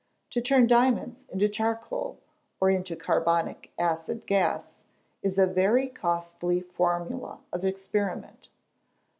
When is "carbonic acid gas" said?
2.95-4.77